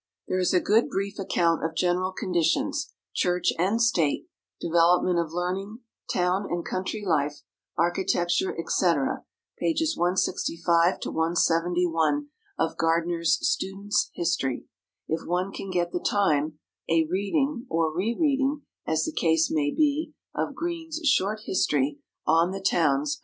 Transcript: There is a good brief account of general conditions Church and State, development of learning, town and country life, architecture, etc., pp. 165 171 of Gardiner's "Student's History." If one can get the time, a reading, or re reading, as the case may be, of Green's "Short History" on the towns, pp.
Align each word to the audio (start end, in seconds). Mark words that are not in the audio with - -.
There 0.27 0.39
is 0.39 0.51
a 0.51 0.59
good 0.59 0.89
brief 0.89 1.19
account 1.19 1.63
of 1.63 1.75
general 1.75 2.11
conditions 2.11 2.91
Church 3.13 3.53
and 3.59 3.79
State, 3.79 4.25
development 4.59 5.19
of 5.19 5.31
learning, 5.31 5.81
town 6.11 6.47
and 6.49 6.65
country 6.65 7.03
life, 7.07 7.43
architecture, 7.77 8.59
etc., 8.59 9.23
pp. 9.61 9.75
165 9.95 10.97
171 11.05 12.29
of 12.57 12.77
Gardiner's 12.79 13.37
"Student's 13.47 14.09
History." 14.15 14.65
If 15.07 15.21
one 15.27 15.51
can 15.51 15.69
get 15.69 15.91
the 15.91 15.99
time, 16.03 16.57
a 16.89 17.03
reading, 17.05 17.67
or 17.69 17.95
re 17.95 18.17
reading, 18.19 18.63
as 18.87 19.03
the 19.05 19.13
case 19.13 19.51
may 19.51 19.69
be, 19.71 20.15
of 20.33 20.55
Green's 20.55 20.99
"Short 21.03 21.41
History" 21.45 21.99
on 22.25 22.49
the 22.49 22.59
towns, 22.59 23.17
pp. 23.17 23.19